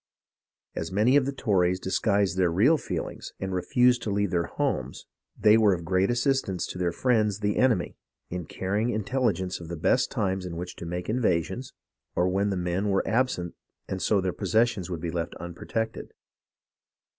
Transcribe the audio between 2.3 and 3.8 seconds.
their real feelings and re